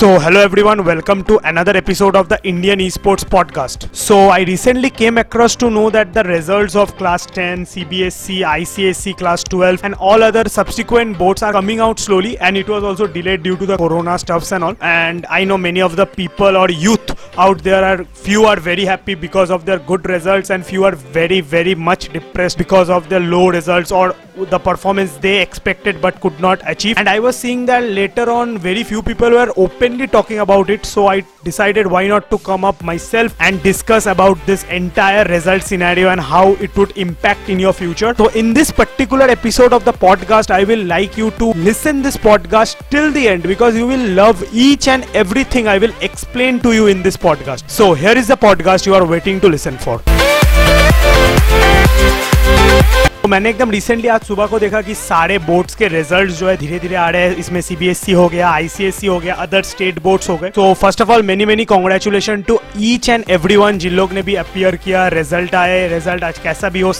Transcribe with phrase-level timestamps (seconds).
[0.00, 3.94] So, hello everyone, welcome to another episode of the Indian Esports Podcast.
[3.94, 9.18] So, I recently came across to know that the results of Class 10, CBSC, ICSC,
[9.18, 13.06] Class 12, and all other subsequent boards are coming out slowly, and it was also
[13.06, 14.74] delayed due to the corona stuffs and all.
[14.80, 18.86] And I know many of the people or youth out there are few are very
[18.86, 23.10] happy because of their good results, and few are very, very much depressed because of
[23.10, 27.36] their low results or the performance they expected but could not achieve and i was
[27.36, 29.52] seeing that later on very few people were
[29.90, 34.06] openly talking about it so i decided why not to come up myself and discuss
[34.06, 38.14] about this entire result scenario and how it would impact in your future.
[38.16, 42.16] So in this particular episode of the podcast i will like you to listen this
[42.16, 46.72] podcast till the end because you will love each and everything i will explain to
[46.72, 47.68] you in this podcast.
[47.68, 50.02] So here is the podcast you are waiting to listen for
[53.30, 56.78] मैंने एकदम recently आज सुबह को देखा कि सारे boards के results जो है धीरे
[56.78, 60.36] धीरे आ रहे हैं। इसमें सीबीएसई हो गया आईसीएसई हो गया अदर स्टेट बोर्ड्स हो
[60.36, 64.22] गए। तो first of all many many congratulation to each and every जिन लोग ने
[64.22, 66.92] भी अपियर किया रिज़ल्ट आए रिज़ल्ट आज कैसा भी हो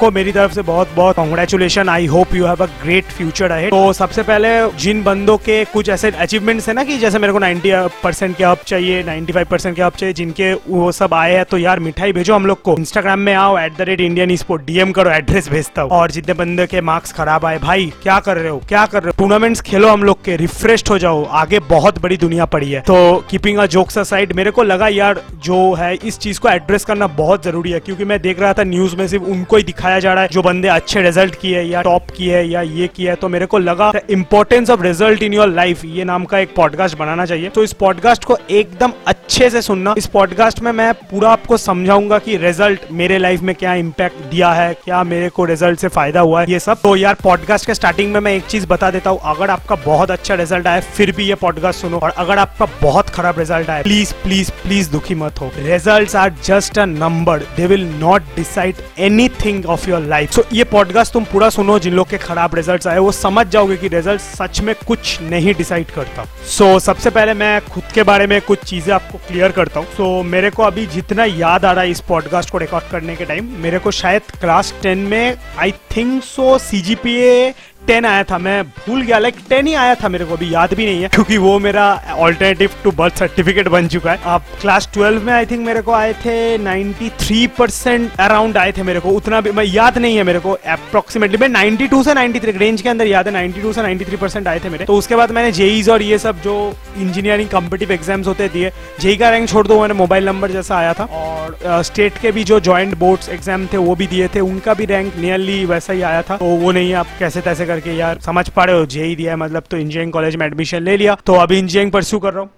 [0.00, 3.68] सबको मेरी तरफ़ से बहुत बहुत congratulation I hope you have a great future है
[3.70, 4.48] तो सबसे पहले
[4.80, 8.44] जिन बंदों के कुछ ऐसे अचीवमेंट्स है ना कि जैसे मेरे को 90 परसेंट के
[8.44, 12.12] अप चाहिए 95 परसेंट के अप चाहिए, जिनके वो सब आए हैं तो यार मिठाई
[12.12, 12.76] भेजो हम लोग को.
[12.78, 15.90] इंस्टाग्राम में आओ at the rate Indian sport DM करो एड्रेस भेजता हूँ.
[15.90, 18.62] और जितने बंदे के मार्क्स खराब आए, भाई, क्या कर रहे हो?
[18.68, 19.18] क्या कर रहे हो?
[19.18, 21.24] टूर्नामेंट्स खेलो हम लोग के रिफ्रेश हो जाओ.
[21.42, 22.80] आगे बहुत बड़ी दुनिया पड़ी है.
[22.80, 22.96] तो
[23.30, 27.06] कीपिंग अ जोक्स साइड मेरे को लगा यार, जो है, इस चीज़ को एड्रेस करना
[27.20, 30.12] बहुत ज़रूरी है, क्योंकि मैं देख रहा था न्यूज़ में सिर्फ़ उनको ही दिखाया जा
[30.12, 33.28] रहा है। जो बंदे अच्छे रिज़ल्ट किए या टॉप किए या ये किया है तो
[33.28, 37.26] मेरे को लगा importance of result in your life ये नाम का एक पॉडकास्ट बनाना
[37.26, 41.56] चाहिए। तो इस पॉडकास्ट को एकदम अच्छे से सुनना। इस पॉडकास्ट में मैं पूरा आपको
[41.56, 45.88] समझाऊँगा कि रिज़ल्ट मेरे लाइफ में क्या इम्पैक्ट दिया है, क्या मेरे को रिज़ल्ट से
[45.88, 48.90] फ़ायदा हुआ है, ये सब। तो यार पॉडकास्ट के स्टार्टिंग में मैं एक चीज़ बता
[48.90, 52.38] देता हूँ। अगर आपका बहुत अच्छा रिज़ल्ट आए फिर भी ये पॉडकास्ट सुनो। और अगर
[52.38, 56.84] आपका बहुत खराब रिज़ल्ट आए प्लीज़ प्लीज़ प्लीज़ दुखी मत हो। Result are just a
[56.86, 58.76] number they will not decide
[59.44, 62.86] anything of your life so ये पॉडकास्ट तुम पूरा सुनो जिन लोग के खराब रिज़ल्ट
[62.86, 67.10] आए वो समझ जाओगे कि रिज़ल्ट सच में कुछ नहीं डिसाइड करता। सो so, सबसे
[67.10, 70.50] पहले मैं खुद के बारे में कुछ चीज़ें आपको क्लियर करता हूँ। सो so, मेरे
[70.50, 73.78] को अभी जितना याद आ रहा है इस पॉडकास्ट को रिकॉर्ड करने के टाइम मेरे
[73.78, 77.54] को शायद क्लास टेन में I think so CGPA
[77.86, 80.74] ten आया था, मैं भूल गया लाइक टेन ही आया था मेरे को, अभी याद
[80.74, 84.88] भी नहीं है, क्योंकि वो मेरा ऑल्टरनेटिव टू बर्थ सर्टिफिकेट बन चुका है। आप क्लास
[84.94, 89.10] ट्वेल्व में आई थिंक मेरे को आए थे 93 परसेंट अराउंड आए थे मेरे को,
[89.10, 92.88] उतना भी, मैं याद नहीं है मेरे को अप्रोक्सीमेटली मैं 92 से 93 रेंज के
[92.88, 95.88] अंदर याद है 92 से 93 परसेंट आए थे मेरे। तो उसके बाद मैंने जेईज
[95.90, 96.56] और ये सब जो
[96.98, 100.92] इंजीनियरिंग कम्पिटिव एग्ज़ाम्स होते दिए जेई का रैंक छोड़ दो, मैंने मोबाइल नंबर जैसा आया
[100.94, 104.74] था, और स्टेट के भी जो ज्वाइंट बोर्ड्स एग्ज़ाम थे, वो भी दिए थे, उनका
[104.74, 108.18] भी रैंक नियरली वैसा ही आया था तो वो नहीं आप कैसे तैसे करके यार,
[108.20, 111.14] समझ पा रहे हो, जेई दिया है मतलब तो इंजीनियरिंग कॉलेज में एडमिशन ले लिया
[111.26, 112.50] तो अभी इंजीनियरिंग परस्यू कर रहा हूँ।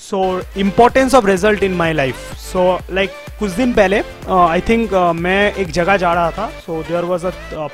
[0.00, 0.18] So
[0.58, 3.96] importance of result in my life so like कुछ दिन पहले
[4.28, 7.30] आई uh, थिंक uh, मैं एक जगह जा रहा था। So there was a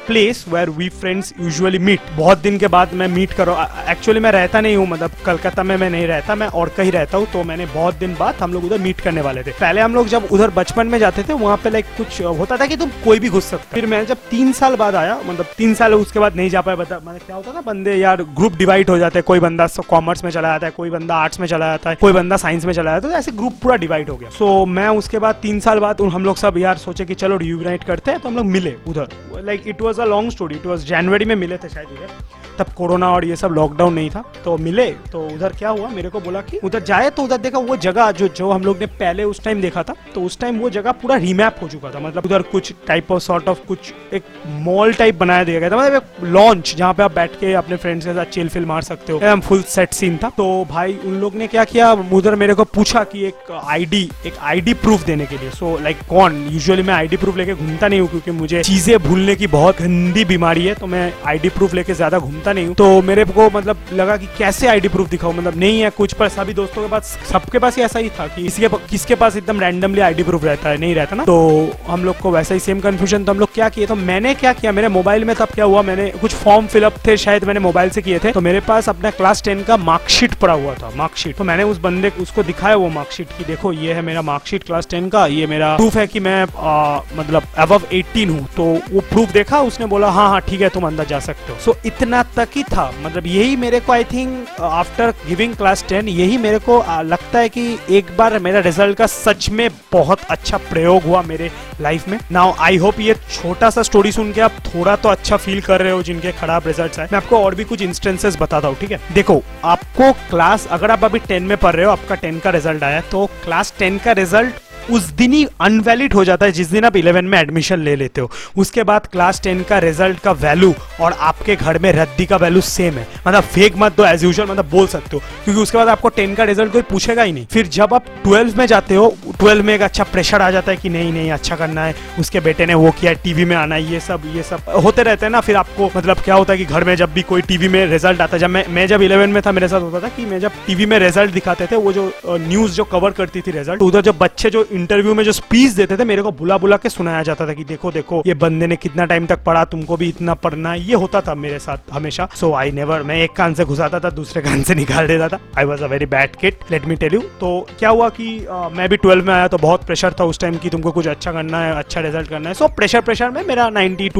[0.07, 3.57] place where we friends usually meet बहुत दिन के बाद मैं मीट करो
[3.91, 7.19] एक्चुअली मैं रहता नहीं हूँ। मतलब कलकत्ता में मैं नहीं रहता। मैं और कहीं रहता
[7.19, 9.95] हूँ। तो मैंने बहुत दिन बाद हम लोग उधर मीट करने वाले थे। पहले हम
[9.95, 12.91] लोग जब उधर बचपन में जाते थे वहाँ पे लाइक कुछ होता था कि तुम
[13.05, 16.21] कोई भी घुस सकते फिर मैं जब तीन साल बाद आया मतलब तीन साल उसके
[16.21, 19.23] बाद नहीं जा पाया। बता मतलब क्या होता था बंदे यार ग्रुप डिवाइड हो जाते
[19.23, 22.13] कोई बंदा कॉमर्स में चला जाता है कोई बंदा आर्ट्स में चला जाता है कोई
[22.15, 24.89] बंदा साइंस में चला जाता तो ऐसे ग्रुप पूरा डिवाइड हो गया। सो so, मैं
[24.99, 28.21] उसके बाद तीन साल बाद हम लोग सब यार सोचे कि चलो रियूनाइट करते हैं
[28.21, 31.35] तो हम लोग मिले उधर। Like it was a long story it was जनवरी में
[31.37, 35.27] मिले थे शायद उधर। तब कोरोना और ये सब लॉकडाउन नहीं था। तो मिले तो
[35.27, 35.89] उधर क्या हुआ?
[35.89, 38.79] मेरे को बोला कि उधर जाए तो उधर देखा वो जगह जो जो हम लोग
[38.79, 41.91] ने पहले उस टाइम देखा था तो उस टाइम वो जगह पूरा रीमैप हो चुका
[41.91, 44.25] था। मतलब उधर कुछ टाइप ऑफ़ सॉर्ट ऑफ़ कुछ एक
[44.61, 47.77] मॉल टाइप बनाया दिया गया था। मतलब एक लॉन्च जहाँ पे आप बैठ के अपने
[47.77, 50.99] फ्रेंड्स के साथ चिल फिल मार सकते हो। एकदम फुल सेट सीन था। तो भाई
[51.05, 51.93] उन लोग ने क्या किया?
[52.13, 55.99] उधर मेरे को पूछा कि एक आईडी एक आईडी प्रूफ देने के लिए। सो लाइक
[56.09, 56.43] कौन?
[56.53, 60.25] यूजुअली मैं आईडी प्रूफ लेके घूमता नहीं हूँ क्योंकि मुझे चीज़ें भूलने की बहुत गंदी
[60.25, 63.85] बीमारी है। तो मैं आईडी प्रूफ लेके ज़्यादा घूमता नहीं हूँ। तो मेरे को मतलब
[63.93, 65.35] लगा कि कैसे आईडी प्रूफ दिखाऊँ?
[65.35, 68.43] मतलब नहीं है कुछ पर सभी दोस्तों के पास सबके पास ऐसा ही था कि
[68.43, 71.25] किसी किसके पास एकदम रैंडमली आईडी प्रूफ रहता है नहीं रहता ना?
[71.25, 73.87] तो हम लोग को वैसा ही सेम कंफ्यूजन तो हम लोग क्या किए?
[73.87, 74.73] तो मैंने क्या किया?
[74.73, 75.83] मेरे मोबाइल में तब क्या हुआ?
[75.83, 79.11] मैंने कुछ फॉर्म फिलअप थे शायद मैंने मोबाइल से किए थे। तो मेरे पास अपना
[79.13, 82.89] क्लास टेन का मार्कशीट पड़ा हुआ था मार्कशीट तो मैंने उस बंदे उसको दिखाया वो
[82.91, 86.21] मार्कशीट की देखो ये है मेरा मार्कशीट क्लास टेन का ये मेरा प्रूफ है कि
[86.21, 90.61] मैं आ, मतलब अब एटीन हूँ। तो वो प्रूफ देखा उसने बोला हाँ हाँ ठीक
[90.61, 93.93] है तुम अंदर जा सकते हो। सो इतना तक ही था। मतलब यही मेरे को
[93.93, 98.61] I think after giving class ten यही मेरे को लगता है कि एक बार मेरा
[98.61, 101.51] रिज़ल्ट का सच में बहुत अच्छा प्रयोग हुआ मेरे
[101.81, 105.37] लाइफ में। नाउ आई होप ये छोटा सा स्टोरी सुन के आप थोड़ा तो अच्छा
[105.37, 108.69] फील कर रहे हो जिनके खराब रिज़ल्ट आए। मैं आपको और भी कुछ इंस्टेंसेस बताता
[108.69, 109.01] हूँ, ठीक है?
[109.15, 112.83] देखो, आपको क्लास अगर आप अभी टेन में पढ़ रहे हो, आपका टेन का रिज़ल्ट
[112.83, 116.85] आया तो क्लास टेन का रिज़ल्ट उस दिन ही अनवैलिड हो जाता है जिस दिन
[116.85, 120.75] आप इलेवन में एडमिशन ले लेते हो। उसके बाद क्लास टेन का रिज़ल्ट का वैल्यू
[121.01, 124.47] और आपके घर में रद्दी का वैल्यू सेम है। मतलब फेक मत दो एज यूजल
[124.47, 127.47] मतलब बोल सकते हो। क्योंकि उसके बाद आपको टेन का रिज़ल्ट कोई पूछेगा ही नहीं।
[127.47, 130.77] फिर जब आप ट्वेल्व में जाते हो ट्वेल्व में एक अच्छा प्रेशर आ जाता है
[130.77, 133.93] कि नहीं नहीं अच्छा करना है। उसके बेटे ने वो किया टीवी में आना है,
[133.93, 136.65] ये सब ये सब। होते रहते हैं ना, फिर आपको मतलब क्या होता है कि
[136.65, 139.31] घर में जब भी कोई टीवी में रिज़ल्ट आता है, जब मैं मैं जब इलेवन
[139.31, 141.93] में था, मेरे साथ होता था कि मैं जब टीवी में रिज़ल्ट दिखाते थे, वो
[141.93, 145.73] जो न्यूज़ जो कवर करती थी रिज़ल्ट उधर जब बच्चे जो इंटरव्यू में जो स्पीच
[145.73, 148.67] देते थे मेरे को बुला बुला के सुनाया जाता था कि देखो देखो ये बंदे
[148.67, 151.93] ने कितना टाइम तक पढ़ा तुमको भी इतना पढ़ना है। ये होता था मेरे साथ
[151.93, 155.29] हमेशा। सो आई नेवर मैं एक कान से घुसाता था दूसरे कान से निकाल देता
[155.29, 158.45] था। I was a very bad kid let me tell you तो क्या हुआ कि
[158.47, 161.07] आ, मैं भी ट्वेल्व में आया तो बहुत प्रेशर था उस टाइम की तुमको कुछ
[161.09, 164.11] अच्छा करना है अच्छा रिज़ल्ट करना है। सो प्रेशर प्रेशर में मेरा नाइनटी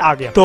[0.00, 0.44] आ गया। तो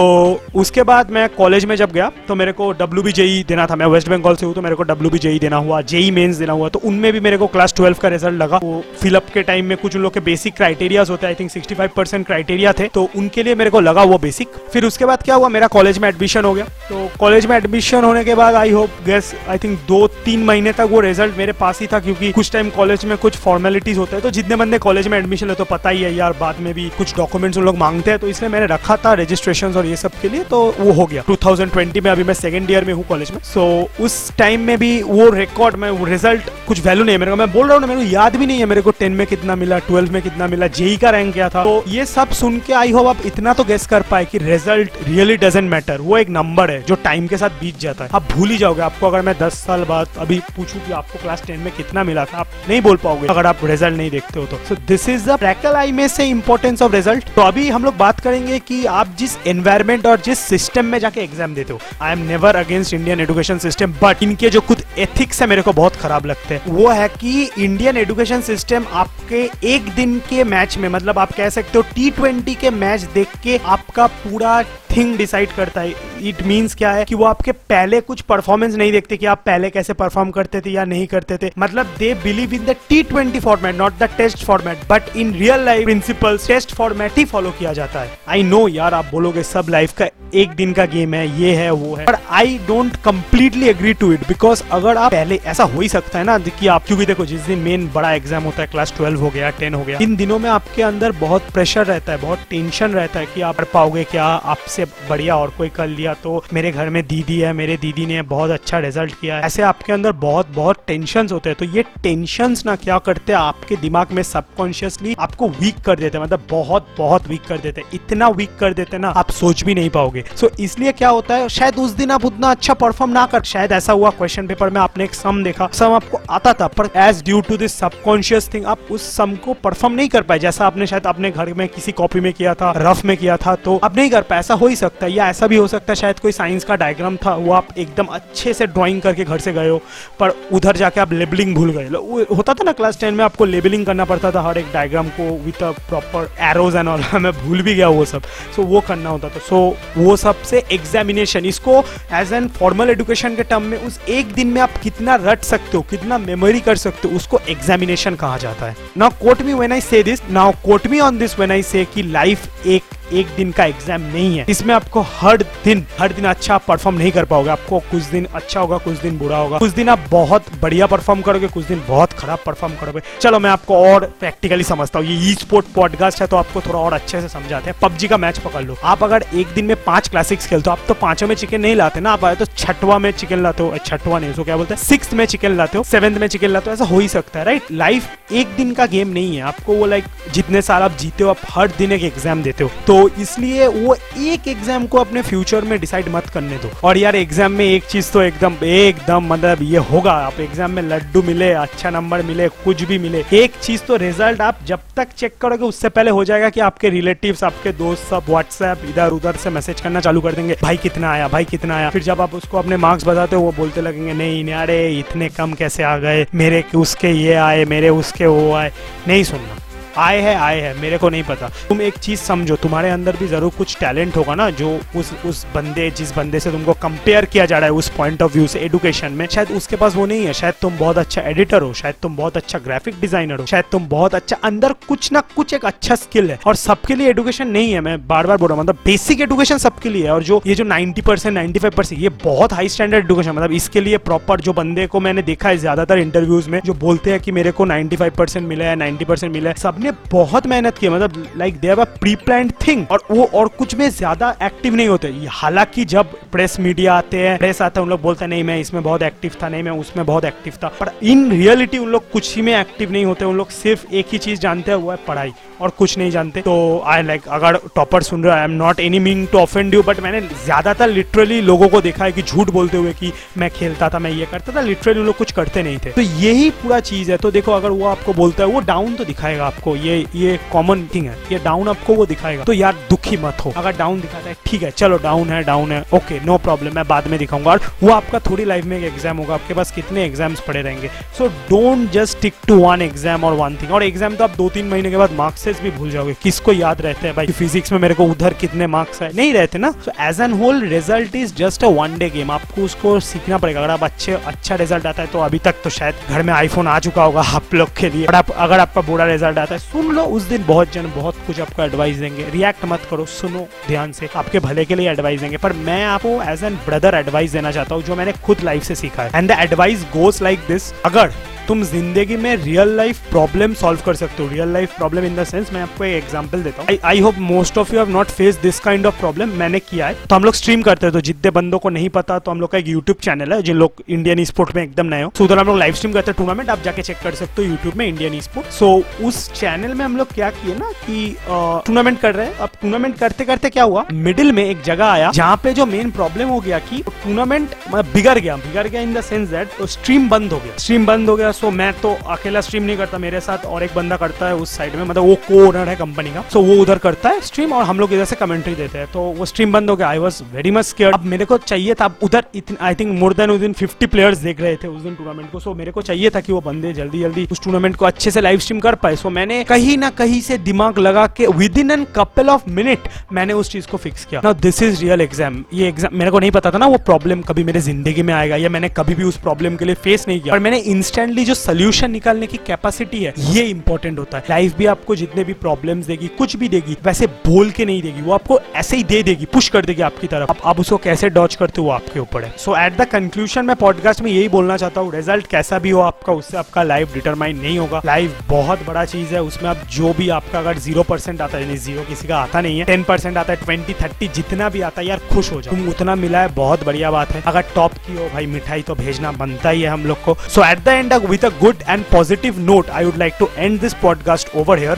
[0.56, 3.76] उसके बाद मैं कॉलेज में जब गया तो मेरे को डब्ल्यू बी जेई देना था।
[3.76, 6.38] मैं वेस्ट बंगाल से हूँ तो मेरे को डब्ल्यू बी जेई देना हुआ जेई मेन्स
[6.38, 9.44] देना हुआ। तो उनमें भी मेरे को क्लास ट्वेल्व का रिज़ल्ट लगा। वो फिलअप के
[9.44, 13.08] टाइम में कुछ लोग के बेसिक क्राइटेरियाज होते आई थिंक 65 परसेंट क्राइटेरिया थे तो
[13.18, 16.08] उनके लिए मेरे को लगा वो बेसिक फिर उसके बाद क्या हुआ, मेरा कॉलेज में
[16.10, 19.80] एडमिशन हो गया। तो कॉलेज में एडमिशन होने के बाद I hope guess I think
[19.88, 23.18] दो तीन महीने तक वो रिज़ल्ट मेरे पास ही था, क्योंकि कुछ टाइम कॉलेज में
[23.18, 26.14] कुछ फॉर्मेलिटीज होते हैं तो जितने बंदे कॉलेज में एडमिशन है तो पता ही है
[26.16, 29.14] यार, बाद में भी कुछ डॉक्यूमेंट्स उन लोग मांगते हैं तो इसलिए मैंने रखा था
[29.16, 32.72] रजिस्ट्रेशन और ये सब के लिए तो वो हो गया। 2020 में अभी मैं सेकेंड
[32.72, 33.66] ईयर में हूँ कॉलेज में। सो
[34.02, 37.52] उस टाइम में भी वो रिकॉर्ड में रिज़ल्ट कुछ वैल्यू नहीं है मेरे को। मैं
[37.54, 39.49] बोल रहा हूँ ना, मेरे को याद भी नहीं है मेरे को टेन में कितना
[39.56, 39.78] मिला?
[39.80, 40.68] ट्वेल्व में कितना मिला?
[40.70, 41.64] जेई का रैंक क्या था?
[41.64, 44.98] तो ये सब सुन के आई होप आप इतना तो गेस कर पाए कि रिज़ल्ट
[45.08, 48.32] रियली डजेंट मैटर वो एक नंबर है जो टाइम के साथ बीत जाता है। आप
[48.32, 51.60] भूल ही जाओगे। आपको अगर मैं दस साल बाद अभी पूछूँ कि आपको क्लास टेन
[51.60, 54.76] में कितना मिला था, आप नहीं बोल पाओगे। अगर आप रिज़ल्ट नहीं देखते हो तो।
[54.88, 58.20] दिस इज़ द प्रैक्टिकल आई में से इंपॉर्टेंस ऑफ़ रिज़ल्ट तो अभी हम लोग बात
[58.20, 62.20] करेंगे कि आप जिस एनवायरमेंट और जिस सिस्टम में जाके एग्ज़ाम देते हो। I am
[62.28, 66.26] never against Indian education system but इनके जो कुछ एथिक्स है मेरे को बहुत खराब
[66.26, 71.20] लगते हैं। वो है कि इंडियन एजुकेशन सिस्टम आपके एक दिन के मैच में मतलब
[71.20, 74.62] आप कह सकते हो टी ट्वेंटी के मैच देख के आपका पूरा
[74.96, 75.94] थिंग डिसाइड करता है।
[76.30, 79.70] इट मीन्स क्या है कि वो आपके पहले कुछ परफॉर्मेंस नहीं देखते कि आप पहले
[79.70, 83.40] कैसे परफॉर्म करते थे या नहीं करते थे। मतलब they believe in the T twenty
[83.40, 87.74] format not the test format but in real life principle test format he follow किया
[87.74, 91.42] जाता है। आई नो यार, आप बोलोगे सब लाइफ का एक दिन का गेम है,
[91.42, 95.40] ये है, वो है। पर I don't completely agree to it because अगर आप पहले
[95.46, 98.44] ऐसा हो ही सकता है ना कि आप, क्योंकि देखो जिस दिन मेन बड़ा एग्ज़ाम
[98.44, 101.50] होता है क्लास ट्वेल्व हो गया टेन हो गया। इन दिनों में आपके अंदर बहुत
[101.54, 104.26] प्रेशर रहता है बहुत टेंशन रहता है कि आप कर पाओगे क्या?
[104.26, 108.22] आपसे बढ़िया और कोई कर लिया तो मेरे घर में दीदी है मेरे दीदी ने
[108.30, 111.84] बहुत अच्छा रिज़ल्ट किया है। ऐसे आपके अंदर बहुत बहुत टेंशन होते हैं तो ये
[112.04, 113.40] टेंशन ना क्या करते हैं?
[113.40, 117.82] आपके दिमाग में सबकॉन्शियसली आपको वीक कर देते हैं मतलब बहुत बहुत वीक कर देते
[117.82, 120.92] हैं। इतना वीक कर देते हैं ना आप सोच भी नहीं पाओगे। सो so, इसलिए
[120.94, 124.10] क्या होता है शायद उस दिन आप उतना अच्छा परफॉर्म ना कर शायद ऐसा हुआ
[124.12, 127.58] क्वेश्चन पेपर में आपने एक सम देखा। सम आपको आता था पर as due to
[127.58, 131.32] this subconscious thing आप उस सम को परफॉर्म नहीं कर पाए। जैसा आपने शायद अपने
[131.32, 134.22] घर में किसी कॉपी में किया था रफ में किया था तो आप नहीं कर
[134.22, 136.64] पाए। ऐसा हो ही सकता है या ऐसा भी हो सकता है, शायद कोई साइंस
[136.64, 139.78] का डायग्राम था, वो आप एकदम अच्छे से ड्राइंग करके घर से गए हो,
[140.20, 141.88] पर उधर जाके आप लेबलिंग भूल गए।
[142.36, 145.30] होता था ना क्लास टेन में आपको लेबलिंग करना पड़ता था, हर एक डायग्राम को
[145.46, 148.24] with a proper arrows and all मैं भूल भी गया वो सब।
[148.56, 149.58] सो वो करना होता था। सो
[149.98, 151.84] वो सबसे एग्जामिनेशन इसको
[152.14, 155.78] एज एन फॉर्मल एजुकेशन के टर्म में उस एक दिन में आप कितना रट सकते
[155.78, 159.73] हो, कितना मेमोरी कर सकते हो, उसको एग्जामिनेशन कहा जाता है। now quote me when
[159.73, 162.83] I say this now quote me on this when I say कि लाइफ एक
[163.14, 167.12] एक दिन का एग्ज़ाम नहीं है। इसमें आपको हर दिन हर दिन अच्छा परफॉर्म नहीं
[167.12, 170.46] कर पाओगे। आपको कुछ दिन अच्छा होगा, कुछ दिन बुरा होगा। कुछ दिन आप बहुत
[170.62, 175.00] बढ़िया परफॉर्म करोगे, कुछ दिन बहुत खराब परफॉर्म करोगे। चलो, मैं आपको और प्रैक्टिकली समझता
[175.00, 178.08] हूँ। ये ई स्पोर्ट पॉडकास्ट है तो आपको थोड़ा और अच्छे से समझाते हैं। पबजी
[178.08, 180.94] का मैच पकड़ लो। आप अगर एक दिन में पाँच क्लासिक्स खेलते हो, आप तो
[180.96, 182.12] पाँचों में चिकन नहीं लाते ना?
[182.12, 184.82] आप आए तो छठवा में चिकन लाते हो। छठवा नहीं क्या बोलते हैं?
[184.82, 187.46] सिक्स में चिकन लाते हो। सेवेंथ में चिकन लाते हो। ऐसा हो ही सकता है
[187.46, 191.24] राइट लाइफ एक दिन का गेम नहीं है। आपको वो लाइक जितने साल आप जीते
[191.24, 195.22] हो, आप हर दिन एक एग्ज़ाम देते हो। तो इसलिए वो एक एग्ज़ाम को अपने
[195.22, 199.28] फ्यूचर में डिसाइड मत करने दो। और यार एग्ज़ाम में एक चीज़ तो एकदम एकदम
[199.34, 203.54] मतलब ये होगा। आप एग्ज़ाम में लड्डू मिले अच्छा नंबर मिले, कुछ भी मिले। एक
[203.62, 207.38] चीज़ तो रिज़ल्ट आप जब तक चेक करोगे, उससे पहले हो जाएगा कि आपके रिलेटिव
[207.44, 211.28] आपके दोस्त सब व्हाट्सएप इधर उधर से मैसेज करना चालू कर देंगे। भाई कितना आया,
[211.28, 214.54] भाई कितना आया। फिर जब आप उसको अपने मार्क्स बताते हो, वो बोलते लगेंगे नहीं,
[214.54, 216.26] अरे, इतने कम कैसे आ गए?
[216.36, 218.72] मेरे उसके ये आए, मेरे उसके वो आए।
[219.08, 219.58] नहीं सुनना।
[219.98, 223.28] आए है आए है, मेरे को नहीं पता। तुम एक चीज़ समझो, तुम्हारे अंदर भी
[223.28, 227.46] ज़रूर कुछ टैलेंट होगा ना, जो उस उस बंदे, जिस बंदे से तुमको कंपेयर किया
[227.46, 230.26] जा रहा है उस पॉइंट ऑफ़ व्यू से एडुकेशन में, शायद उसके पास वो नहीं
[230.26, 233.66] है। शायद तुम बहुत अच्छा एडिटर हो, शायद तुम बहुत अच्छा ग्राफिक डिज़ाइनर हो, शायद
[233.72, 237.48] तुम बहुत अच्छा अंदर कुछ ना कुछ एक अच्छा स्किल है। और सबके लिए एडुकेशन
[237.48, 240.24] नहीं है, मैं बार बार बोल रहा हूँ मतलब बेसिक एडुकेशन सबके लिए है। और
[240.24, 243.82] जो, ये जो 90 परसेंट नाइन्टी फाइव परसेंट ये बहुत हाई स्टैंडर्ड एडुकेशन मतलब इसके
[243.82, 247.32] लिए प्रॉपर जो बंदे को मैंने देखा है, ज़्यादातर इंटरव्यूज़ में, जो बोलते हैं कि
[247.32, 251.14] मेरे को 95 परसेंट मिला है 90 परसेंट मिला है सबने बहुत मेहनत की मतलब
[251.38, 255.86] लाइक देव प्री प्लान थिंग और वो और कुछ में ज़्यादा एक्टिव नहीं होते। हालाँकि
[255.86, 259.02] जब प्रेस मीडिया आते हैं प्रेस आता है, उन लोग बोलते नहीं, मैं इसमें बहुत
[259.04, 262.42] एक्टिव था, नहीं, मैं उसमें बहुत एक्टिव था। पर इन रियलिटी उन लोग कुछ ही
[262.42, 265.32] में एक्टिव नहीं होते, उन लोग सिर्फ़ एक ही चीज़ जानते हैं, वो है पढ़ाई
[265.62, 266.58] और कुछ नहीं जानते। तो
[266.88, 269.82] आई लाइक अगर टॉपर सुन रहे हो I am not any mean to offend you
[269.84, 273.90] but मैंने ज़्यादातर लिटरली लोगों को देखा है कि झूठ बोलते हुए कि मैं खेलता
[273.90, 276.80] था, मैं ये करता था लिटरली उन लोग कुछ करते नहीं थे। तो यही पूरा
[276.82, 279.98] चीज़ है। तो देखो, अगर वो आपको बोलता है, वो डाउन तो दिखाएगा आपको। ये
[280.16, 283.78] ये कॉमन थिंग है। ये डाउन आपको वो दिखाएगा। तो यार दुखी मत हो। अगर
[283.78, 287.08] डाउन दिखाता है, ठीक है, चलो डाउन है डाउन है। ओके नो प्रॉब्लम मैं बाद
[287.08, 290.40] में दिखाऊँगा। और वो आपका थोड़ी लाइफ में एक एग्ज़ाम होगा। आपके पास कितने एग्ज़ाम्स
[290.40, 294.24] पड़े रहेंगे। So don't just stick to one exam और वन थिंग और एग्ज़ाम तो
[294.24, 297.28] आप दो तीन महीने के बाद मार्क्सेस भी भूल जाओगे। किसको याद रहते हैं भाई?
[297.30, 300.64] फिजिक्स में मेरे को उधर कितने मार्क्स है नहीं रहते ना। So as an whole
[300.66, 304.56] result is just a one day game आपको उसको सीखना पड़ेगा। अगर आप अच्छे अच्छा
[304.56, 307.54] रिज़ल्ट आता है तो अभी तक तो शायद घर में आईफोन आ चुका होगा आप
[307.54, 310.92] लोग के लिए। अगर आपका बुरा रिज़ल्ट आता है सुन लो उस दिन बहुत जन
[310.96, 314.90] बहुत कुछ आपको एडवाइस देंगे। रिएक्ट मत करो, सुनो ध्यान से। आपके भले के लिए
[314.92, 318.44] एडवाइस देंगे, पर मैं आपको एज एन ब्रदर एडवाइस देना चाहता हूँ, जो मैंने खुद
[318.44, 321.12] लाइफ से सीखा है। And the advice goes like this अगर
[321.50, 325.24] तुम ज़िंदगी में रियल लाइफ प्रॉब्लम सॉल्व कर सकते हो। Real life problem in the
[325.26, 328.36] sense मैं आपको एक एग्जांपल देता हूँ। I hope most of you have not face
[328.42, 331.32] this kind of problem मैंने किया है। तो हम लोग स्ट्रीम करते हैं तो जितने
[331.32, 334.24] बंदों को नहीं पता तो हम लोग का एक यूट्यूब चैनल है, जिन लोग इंडियन
[334.26, 336.62] स्पोर्ट में एकदम नए हो। तो उधर हम लोग लाइव स्ट्रीम करते हैं टूर्नामेंट आप
[336.64, 338.70] जाके चेक कर सकते हो यूट्यूब में इंडियन स्पोर्ट सो
[339.04, 342.98] उस चैनल में हम लोग क्या किए ना कि टूर्नामेंट कर रहे हैं। अब टूर्नामेंट
[343.00, 343.86] करते करते क्या हुआ?
[343.94, 347.92] मिडिल में एक जगह आया, जहाँ पे जो मेन प्रॉब्लम हो गया कि टूर्नामेंट मतलब
[347.94, 351.16] बिगड़ गया। बिगड़ गया in the sense that stream बंद हो गया। स्ट्रीम बंद हो
[351.16, 354.36] गया सो मैं तो अकेला स्ट्रीम नहीं करता मेरे साथ और एक बंदा करता है
[354.36, 357.22] उस साइड में मतलब वो को ओनर है कंपनी का। सो वो उधर करता है
[357.22, 359.88] स्ट्रीम और हम लोग इधर से कमेंट्री देते हैं। तो वो स्ट्रीम बंद हो गया।
[359.90, 362.26] I was very much scare अब मेरे को चाहिए था उधर
[362.62, 365.40] आई थिंक मोर देन उस दिन फिफ्टी प्लेयर्स देख रहे थे उस दिन टूर्नामेंट को।
[365.40, 368.22] सो मेरे को चाहिए था कि वो बंदे जल्दी जल्दी उस टूर्नामेंट को अच्छे से
[368.22, 371.72] लाइव स्ट्रीम कर पाए। सो मैंने कहीं ना कहीं से दिमाग लगा के with in
[371.72, 375.44] an couple of minute मैंने उस चीज़ को फिक्स किया। Now this is real exam
[375.54, 378.36] ये एग्ज़ाम मेरे को नहीं पता था ना वो प्रॉब्लम कभी मेरे ज़िंदगी में आएगा
[378.36, 381.36] या मैंने कभी भी उस प्रॉब्लम के लिए फेस नहीं किया। और मैंने इंस्टेंटली जो
[381.36, 385.86] सोल्यूशन निकालने की कैपेसिटी है ये इंपॉर्टेंट होता है। लाइफ भी आपको जितने भी प्रॉब्लम्स
[385.86, 389.26] देगी कुछ भी देगी वैसे बोल के नहीं देगी वो आपको ऐसे ही दे देगी
[389.34, 392.34] पुश कर देगी आपकी तरफ़। आप, आप उसको कैसे डॉच करते हो आपके ऊपर है।
[392.38, 395.82] सो एट द कंक्लूजन मैं पॉडकास्ट में यही बोलना चाहता हूँ रिज़ल्ट कैसा भी हो
[395.82, 399.94] आपका उससे आपका लाइफ डिटरमाइन नहीं होगा। लाइफ बहुत बड़ा चीज़ है उसमें आप जो
[399.94, 403.18] भी आपका अगर ज़ीरो परसेंट आता है ज़ीरो किसी का आता नहीं है टेन परसेंट
[403.18, 406.22] आता है ट्वेंटी थर्टी जितना भी आता है यार खुश हो जाओ। तुम उतना मिला
[406.22, 409.62] है बहुत बढ़िया बात है। अगर टॉप की हो भाई मिठाई तो भेजना बनता ही
[409.62, 412.70] है हम लोग को। So at the end with with a good and positive note,
[412.70, 414.78] I would like to end this podcast over here.